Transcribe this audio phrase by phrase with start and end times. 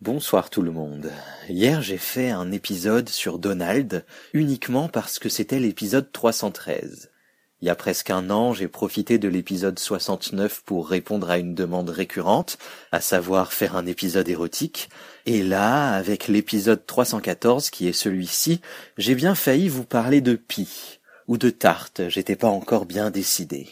[0.00, 1.12] Bonsoir tout le monde.
[1.50, 7.10] Hier j'ai fait un épisode sur Donald uniquement parce que c'était l'épisode 313.
[7.60, 11.54] Il y a presque un an, j'ai profité de l'épisode 69 pour répondre à une
[11.54, 12.56] demande récurrente,
[12.92, 14.88] à savoir faire un épisode érotique.
[15.26, 18.62] Et là, avec l'épisode 314 qui est celui-ci,
[18.96, 23.68] j'ai bien failli vous parler de pie ou de tarte, j'étais pas encore bien décidé.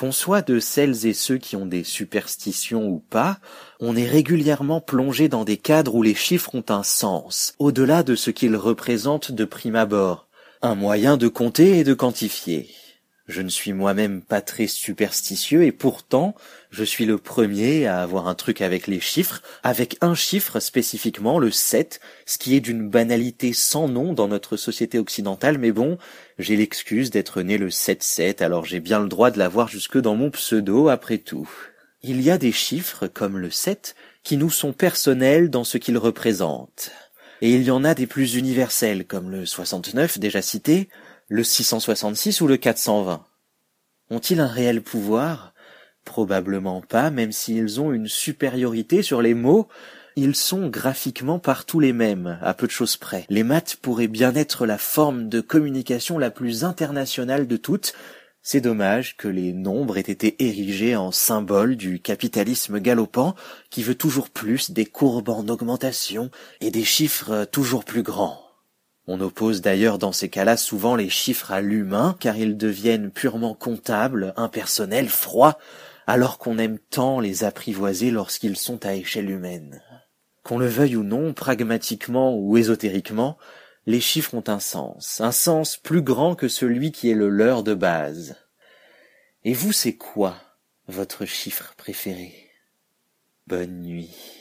[0.00, 3.38] Qu'on soit de celles et ceux qui ont des superstitions ou pas,
[3.80, 8.14] on est régulièrement plongé dans des cadres où les chiffres ont un sens, au-delà de
[8.14, 10.26] ce qu'ils représentent de prime abord,
[10.62, 12.70] un moyen de compter et de quantifier.
[13.30, 16.34] Je ne suis moi-même pas très superstitieux et pourtant
[16.72, 21.38] je suis le premier à avoir un truc avec les chiffres, avec un chiffre spécifiquement,
[21.38, 25.96] le 7, ce qui est d'une banalité sans nom dans notre société occidentale, mais bon,
[26.40, 30.16] j'ai l'excuse d'être né le 7-7, alors j'ai bien le droit de l'avoir jusque dans
[30.16, 31.48] mon pseudo après tout.
[32.02, 35.98] Il y a des chiffres, comme le 7, qui nous sont personnels dans ce qu'ils
[35.98, 36.90] représentent.
[37.42, 40.88] Et il y en a des plus universels, comme le 69 déjà cité,
[41.30, 43.24] le 666 ou le 420.
[44.10, 45.54] Ont-ils un réel pouvoir?
[46.04, 49.68] Probablement pas, même s'ils ont une supériorité sur les mots,
[50.16, 53.26] ils sont graphiquement partout les mêmes, à peu de choses près.
[53.28, 57.92] Les maths pourraient bien être la forme de communication la plus internationale de toutes.
[58.42, 63.36] C'est dommage que les nombres aient été érigés en symbole du capitalisme galopant
[63.70, 66.28] qui veut toujours plus des courbes en augmentation
[66.60, 68.49] et des chiffres toujours plus grands.
[69.06, 73.54] On oppose d'ailleurs dans ces cas-là souvent les chiffres à l'humain, car ils deviennent purement
[73.54, 75.58] comptables, impersonnels, froids,
[76.06, 79.82] alors qu'on aime tant les apprivoiser lorsqu'ils sont à échelle humaine.
[80.42, 83.36] Qu'on le veuille ou non, pragmatiquement ou ésotériquement,
[83.86, 87.62] les chiffres ont un sens, un sens plus grand que celui qui est le leur
[87.62, 88.36] de base.
[89.44, 90.36] Et vous, c'est quoi
[90.86, 92.50] votre chiffre préféré?
[93.46, 94.39] Bonne nuit.